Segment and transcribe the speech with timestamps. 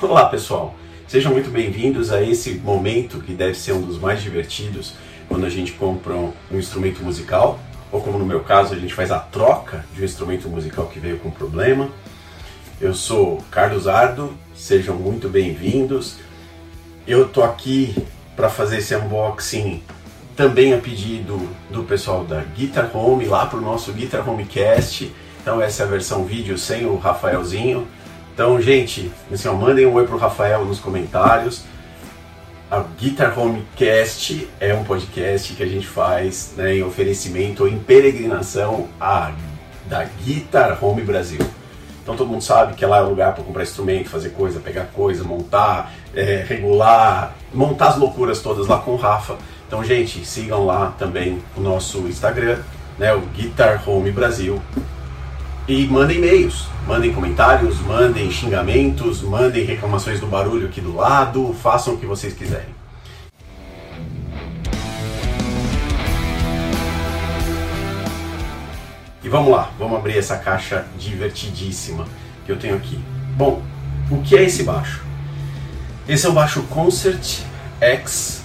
[0.00, 0.76] Olá pessoal,
[1.08, 4.94] sejam muito bem-vindos a esse momento que deve ser um dos mais divertidos
[5.26, 7.58] quando a gente compra um instrumento musical,
[7.90, 11.00] ou como no meu caso a gente faz a troca de um instrumento musical que
[11.00, 11.90] veio com problema.
[12.80, 16.18] Eu sou Carlos Ardo, sejam muito bem-vindos.
[17.04, 17.96] Eu tô aqui
[18.36, 19.82] para fazer esse unboxing
[20.36, 21.40] também a pedido
[21.70, 25.12] do pessoal da Guitar Home, lá pro nosso Guitar Home Cast.
[25.42, 27.88] Então essa é a versão vídeo sem o Rafaelzinho.
[28.38, 31.64] Então, gente, assim, ó, mandem um oi pro Rafael nos comentários.
[32.70, 37.80] A Guitar Home Cast é um podcast que a gente faz né, em oferecimento em
[37.80, 39.32] peregrinação a,
[39.86, 41.40] da Guitar Home Brasil.
[42.00, 44.84] Então todo mundo sabe que lá é o lugar para comprar instrumento, fazer coisa, pegar
[44.84, 49.36] coisa, montar, é, regular, montar as loucuras todas lá com o Rafa.
[49.66, 52.60] Então, gente, sigam lá também o nosso Instagram,
[53.00, 54.62] né, o Guitar Home Brasil.
[55.68, 61.92] E mandem e-mails, mandem comentários, mandem xingamentos, mandem reclamações do barulho aqui do lado, façam
[61.92, 62.74] o que vocês quiserem.
[69.22, 72.06] E vamos lá, vamos abrir essa caixa divertidíssima
[72.46, 72.98] que eu tenho aqui.
[73.36, 73.62] Bom,
[74.10, 75.04] o que é esse baixo?
[76.08, 77.40] Esse é o baixo Concert
[77.78, 78.42] X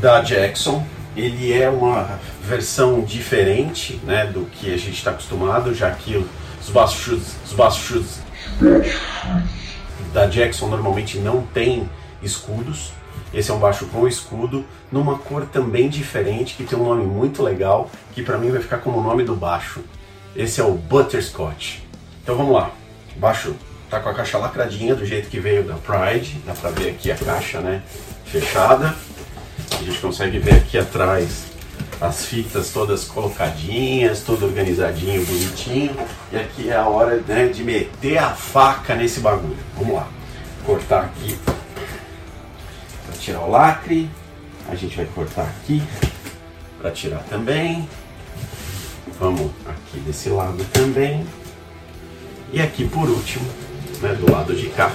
[0.00, 0.86] da Jackson.
[1.16, 6.24] Ele é uma versão diferente né, do que a gente está acostumado, já que
[6.60, 8.20] os baixos, os baixos
[10.12, 11.88] da Jackson normalmente não tem
[12.22, 12.92] escudos.
[13.32, 17.42] Esse é um baixo com escudo, numa cor também diferente, que tem um nome muito
[17.42, 19.80] legal, que para mim vai ficar como o nome do baixo.
[20.36, 21.78] Esse é o Butterscotch.
[22.22, 22.70] Então vamos lá.
[23.16, 23.54] O baixo
[23.90, 26.38] tá com a caixa lacradinha, do jeito que veio da Pride.
[26.46, 27.82] Dá pra ver aqui a caixa, né?
[28.24, 28.94] Fechada.
[29.82, 31.46] A gente consegue ver aqui atrás
[32.00, 35.96] as fitas todas colocadinhas, tudo organizadinho, bonitinho.
[36.30, 39.58] E aqui é a hora né, de meter a faca nesse bagulho.
[39.76, 40.08] Vamos lá.
[40.64, 41.36] Cortar aqui
[43.06, 44.08] para tirar o lacre.
[44.68, 45.82] A gente vai cortar aqui
[46.80, 47.88] para tirar também.
[49.18, 51.26] Vamos aqui desse lado também.
[52.52, 53.44] E aqui por último,
[54.00, 54.92] né, do lado de cá,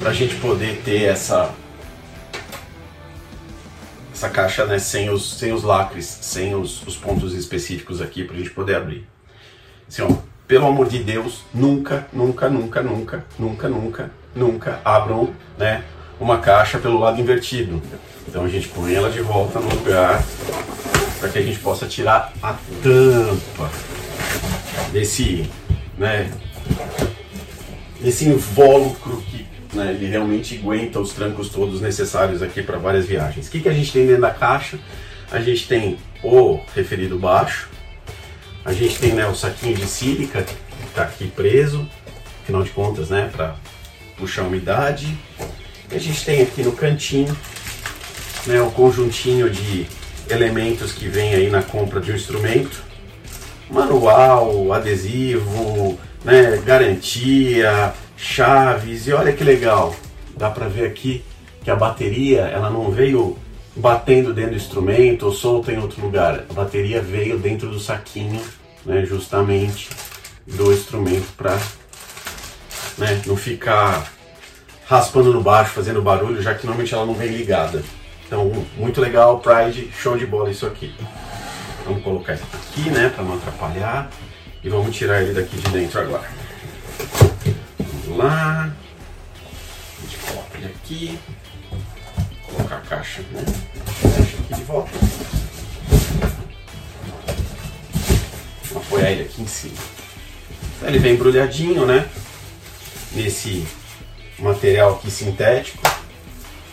[0.00, 1.54] para a gente poder ter essa
[4.24, 8.34] essa caixa né, sem, os, sem os lacres, sem os, os pontos específicos aqui para
[8.34, 9.06] a gente poder abrir.
[9.86, 10.08] Assim, ó,
[10.48, 15.84] pelo amor de Deus, nunca, nunca, nunca, nunca, nunca, nunca, nunca abram né,
[16.18, 17.82] uma caixa pelo lado invertido.
[18.26, 20.24] Então a gente põe ela de volta no lugar
[21.20, 23.70] para que a gente possa tirar a tampa
[24.90, 25.50] desse,
[25.98, 26.30] né,
[28.00, 33.48] desse invólucro que né, ele realmente aguenta os trancos todos necessários aqui para várias viagens.
[33.48, 34.78] O que, que a gente tem dentro da caixa?
[35.30, 37.68] A gente tem o referido baixo,
[38.64, 40.54] a gente tem né, o saquinho de sílica que
[40.88, 41.88] está aqui preso,
[42.42, 43.56] afinal de contas, né, para
[44.16, 45.18] puxar a umidade.
[45.90, 47.36] E a gente tem aqui no cantinho
[48.46, 49.86] né, o conjuntinho de
[50.28, 52.82] elementos que vem aí na compra de um instrumento,
[53.70, 59.94] manual, adesivo, né, garantia, chaves e olha que legal,
[60.36, 61.24] dá para ver aqui
[61.62, 63.38] que a bateria ela não veio
[63.74, 68.40] batendo dentro do instrumento ou solta em outro lugar, a bateria veio dentro do saquinho,
[68.84, 69.88] né, justamente
[70.46, 71.58] do instrumento para
[72.98, 74.12] né, não ficar
[74.86, 77.82] raspando no baixo, fazendo barulho, já que normalmente ela não vem ligada.
[78.26, 80.94] Então, muito legal, Pride, show de bola isso aqui.
[81.84, 84.10] Vamos colocar isso aqui, né, para não atrapalhar
[84.62, 86.43] e vamos tirar ele daqui de dentro agora
[88.16, 88.72] lá.
[89.98, 91.18] A gente coloca ele aqui.
[92.46, 93.44] Colocar a caixa, né?
[94.00, 94.90] Fecha aqui de volta.
[98.74, 99.76] Apoiar ele aqui em cima.
[100.76, 102.08] Então ele vem embrulhadinho, né?
[103.12, 103.66] Nesse
[104.38, 105.82] material aqui sintético.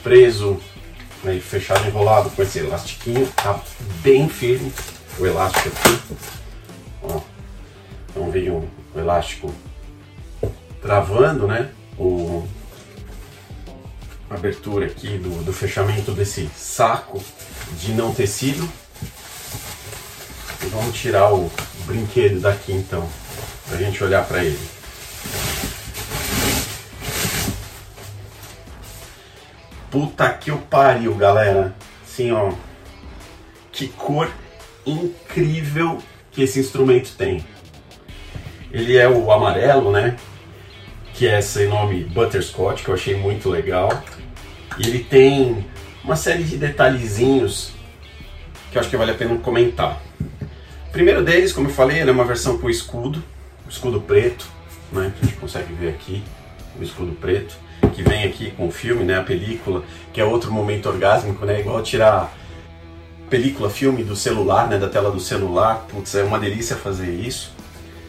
[0.03, 0.59] Preso,
[1.24, 3.28] né, fechado enrolado com esse elastiquinho.
[3.35, 3.59] Tá
[4.01, 4.74] bem firme
[5.19, 6.00] o elástico aqui.
[7.03, 7.22] Ó.
[8.09, 9.53] Então veio o elástico
[10.81, 11.69] travando, né?
[11.97, 12.48] O
[14.31, 17.22] a abertura aqui do, do fechamento desse saco
[17.78, 18.68] de não tecido.
[20.63, 21.51] E vamos tirar o
[21.86, 23.07] brinquedo daqui então,
[23.68, 24.60] pra gente olhar para ele.
[29.89, 31.75] Puta que o pariu, galera.
[32.01, 32.54] Assim, ó.
[33.69, 34.31] Que cor
[34.86, 36.01] incrível
[36.31, 37.45] que esse instrumento tem.
[38.72, 40.16] Ele é o amarelo, né?
[41.21, 44.03] Que é esse nome Butterscotch, que eu achei muito legal.
[44.79, 45.63] E ele tem
[46.03, 47.73] uma série de detalhezinhos
[48.71, 50.01] que eu acho que vale a pena comentar.
[50.88, 53.23] O primeiro deles, como eu falei, ele é uma versão com escudo,
[53.69, 54.47] escudo preto,
[54.91, 56.23] né, que a gente consegue ver aqui.
[56.79, 57.56] o escudo preto,
[57.94, 61.59] que vem aqui com o filme, né, a película, que é outro momento orgásmico, né,
[61.59, 62.35] igual tirar
[63.29, 67.53] película, filme do celular, né, da tela do celular, putz, é uma delícia fazer isso.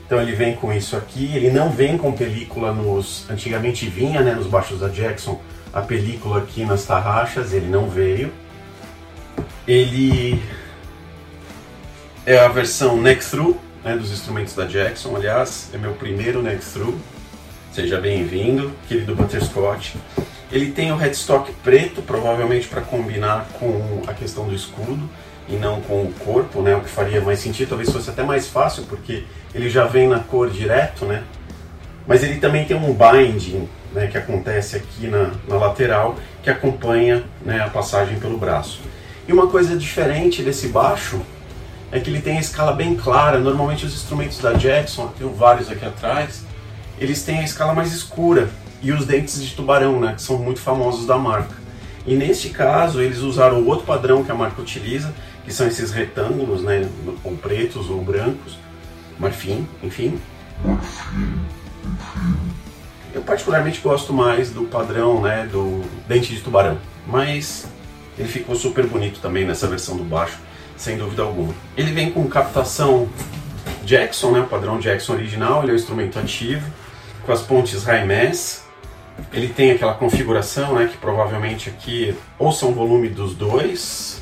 [0.06, 4.34] Então ele vem com isso aqui, ele não vem com película nos, antigamente vinha, né,
[4.34, 5.40] nos baixos da Jackson,
[5.72, 8.32] a película aqui nas tarraxas, ele não veio.
[9.66, 10.42] Ele
[12.26, 15.16] é a versão neck through né, dos instrumentos da Jackson.
[15.16, 16.98] Aliás, é meu primeiro neck through.
[17.72, 19.94] Seja bem-vindo, querido Butterscotch.
[20.50, 25.08] Ele tem o headstock preto, provavelmente para combinar com a questão do escudo
[25.48, 26.74] e não com o corpo, né?
[26.74, 29.24] O que faria mais sentido, talvez fosse até mais fácil, porque
[29.54, 31.22] ele já vem na cor direto, né?
[32.06, 37.22] Mas ele também tem um binding, né, que acontece aqui na, na lateral, que acompanha
[37.44, 38.80] né, a passagem pelo braço.
[39.28, 41.20] E uma coisa diferente desse baixo
[41.92, 43.38] é que ele tem a escala bem clara.
[43.38, 46.42] Normalmente os instrumentos da Jackson, tenho vários aqui atrás,
[46.98, 48.48] eles têm a escala mais escura
[48.82, 51.54] e os dentes de tubarão, né, que são muito famosos da marca.
[52.04, 55.90] E neste caso eles usaram o outro padrão que a marca utiliza, que são esses
[55.90, 56.88] retângulos, né,
[57.24, 58.58] ou pretos ou brancos,
[59.18, 60.18] marfim, enfim.
[63.14, 67.66] Eu particularmente gosto mais do padrão, né, do dente de tubarão, mas
[68.18, 70.38] ele ficou super bonito também nessa versão do baixo,
[70.76, 71.54] sem dúvida alguma.
[71.76, 73.08] Ele vem com captação
[73.84, 76.70] Jackson, né, o padrão Jackson original, ele é um instrumento ativo,
[77.24, 78.62] com as pontes high mass.
[79.32, 84.21] Ele tem aquela configuração, né, que provavelmente aqui ou são volume dos dois,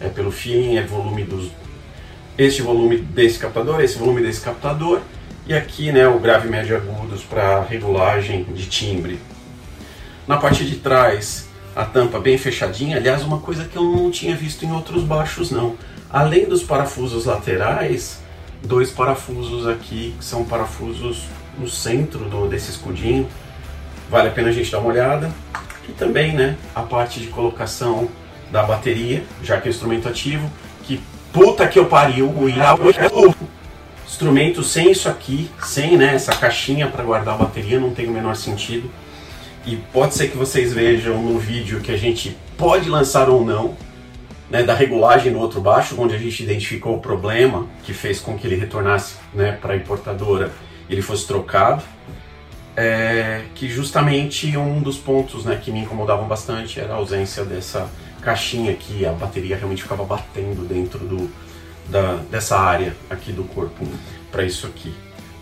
[0.00, 1.50] é pelo feeling, é volume dos
[2.38, 5.00] este volume desse captador, esse volume desse captador,
[5.46, 9.18] e aqui né, o grave médio agudos para regulagem de timbre.
[10.26, 14.34] Na parte de trás a tampa bem fechadinha, aliás, uma coisa que eu não tinha
[14.34, 15.76] visto em outros baixos não.
[16.10, 18.18] Além dos parafusos laterais,
[18.64, 21.24] dois parafusos aqui, que são parafusos
[21.58, 23.28] no centro do, desse escudinho.
[24.08, 25.30] Vale a pena a gente dar uma olhada.
[25.86, 28.08] E também né, a parte de colocação
[28.50, 30.50] da bateria, já que é instrumento ativo,
[30.84, 31.00] que
[31.32, 32.48] puta que eu pariu, o
[34.06, 38.10] instrumento sem isso aqui, sem né, essa caixinha para guardar a bateria, não tem o
[38.12, 38.90] menor sentido.
[39.66, 43.76] E pode ser que vocês vejam no vídeo que a gente pode lançar ou não,
[44.48, 48.38] né, da regulagem do outro baixo, onde a gente identificou o problema que fez com
[48.38, 50.52] que ele retornasse né, para a importadora
[50.88, 51.82] ele fosse trocado.
[52.78, 57.88] É, que justamente um dos pontos né, que me incomodavam bastante era a ausência dessa
[58.26, 61.30] caixinha que a bateria realmente ficava batendo dentro do,
[61.88, 63.86] da, dessa área aqui do corpo
[64.32, 64.92] para isso aqui.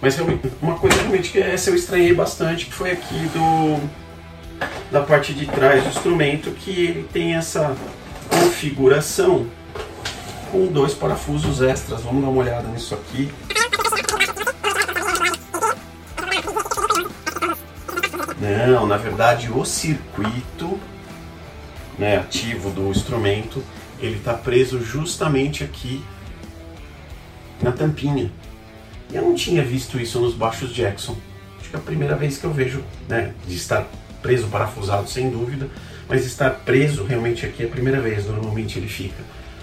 [0.02, 4.04] Mas realmente, uma coisa realmente que essa eu estranhei bastante, que foi aqui do
[4.92, 7.74] da parte de trás do instrumento que ele tem essa
[8.28, 9.46] configuração
[10.52, 12.02] com dois parafusos extras.
[12.02, 13.30] Vamos dar uma olhada nisso aqui.
[18.68, 20.78] Não, na verdade o circuito
[21.98, 23.62] né, ativo do instrumento
[23.98, 26.02] ele está preso justamente aqui
[27.62, 28.30] na tampinha.
[29.12, 31.16] Eu não tinha visto isso nos baixos Jackson.
[31.58, 33.86] Acho que é a primeira vez que eu vejo, né, de estar
[34.20, 35.68] preso, parafusado, sem dúvida,
[36.08, 38.26] mas estar preso realmente aqui é a primeira vez.
[38.26, 39.22] Normalmente ele fica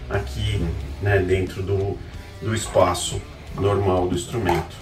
[0.10, 0.66] aqui
[1.01, 1.98] né, dentro do,
[2.42, 3.22] do espaço
[3.56, 4.75] normal do instrumento.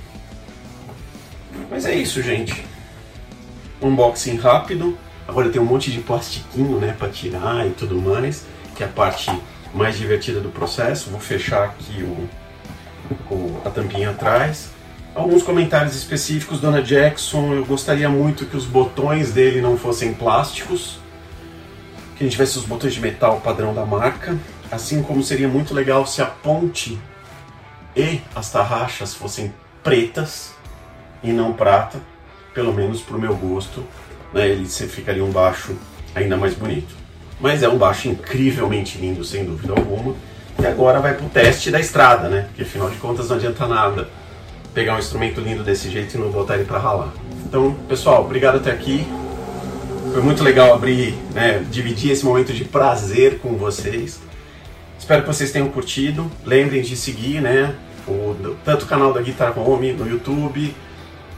[1.70, 2.64] Mas é isso, gente.
[3.82, 4.98] Unboxing rápido.
[5.30, 8.90] Agora tem um monte de plastiquinho né, para tirar e tudo mais, que é a
[8.90, 9.30] parte
[9.76, 11.12] mais divertida do processo.
[11.12, 12.28] Vou fechar aqui o,
[13.32, 14.72] o a tampinha atrás.
[15.14, 21.00] Alguns comentários específicos, Dona Jackson, eu gostaria muito que os botões dele não fossem plásticos,
[22.18, 24.36] que a gente tivesse os botões de metal padrão da marca,
[24.72, 27.00] assim como seria muito legal se a ponte
[27.96, 29.54] e as tarraxas fossem
[29.84, 30.56] pretas
[31.22, 32.02] e não prata,
[32.52, 33.86] pelo menos para o meu gosto,
[34.34, 35.76] né, ele ficaria um baixo
[36.16, 36.96] ainda mais bonito.
[37.40, 40.16] Mas é um baixo incrivelmente lindo, sem dúvida alguma,
[40.60, 43.66] e agora vai para o teste da estrada, né, porque afinal de contas não adianta
[43.68, 44.10] nada
[44.74, 47.14] pegar um instrumento lindo desse jeito e não botar ele para ralar.
[47.46, 49.08] Então, pessoal, obrigado até aqui.
[50.14, 54.20] Foi muito legal abrir, né, dividir esse momento de prazer com vocês.
[54.98, 56.30] Espero que vocês tenham curtido.
[56.46, 57.76] Lembrem de seguir, né,
[58.08, 60.76] o, tanto o canal da Guitar Home no YouTube.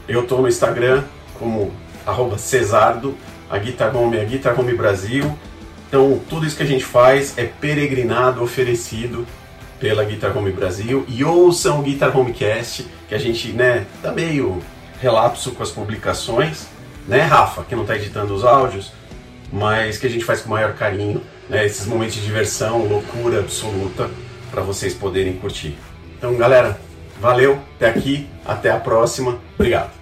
[0.08, 1.04] Eu estou no Instagram
[1.38, 1.72] como
[2.06, 3.16] arroba Cesardo,
[3.50, 5.36] a Guitar Home é a Guitar Home Brasil.
[5.88, 9.26] Então, tudo isso que a gente faz é peregrinado, oferecido
[9.78, 14.62] pela Guitar Home Brasil e ouçam o Guitar Homecast, que a gente, né, tá meio
[15.00, 16.68] relapso com as publicações,
[17.06, 18.92] né, Rafa, que não tá editando os áudios,
[19.52, 23.40] mas que a gente faz com o maior carinho, né, esses momentos de diversão, loucura
[23.40, 24.08] absoluta
[24.50, 25.76] para vocês poderem curtir.
[26.16, 26.80] Então, galera,
[27.20, 29.38] valeu, até aqui, até a próxima.
[29.58, 30.01] Obrigado.